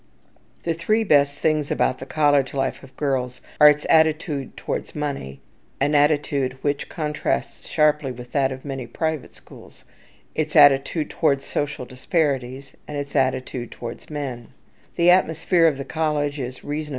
The 0.63 0.73
three 0.73 1.03
best 1.03 1.37
things 1.37 1.69
about 1.69 1.99
the 1.99 2.07
college 2.07 2.55
life 2.55 2.81
of 2.81 2.97
girls 2.97 3.39
are 3.59 3.69
its 3.69 3.85
attitude 3.87 4.57
towards 4.57 4.95
money 4.95 5.41
(an 5.79 5.93
attitude 5.93 6.57
which 6.63 6.89
contrasts 6.89 7.67
sharply 7.67 8.11
with 8.11 8.31
that 8.31 8.51
of 8.51 8.65
many 8.65 8.87
private 8.87 9.35
schools), 9.35 9.85
its 10.33 10.55
attitude 10.55 11.11
towards 11.11 11.45
social 11.45 11.85
disparities, 11.85 12.75
and 12.87 12.97
its 12.97 13.15
attitude 13.15 13.69
towards 13.69 14.09
men. 14.09 14.47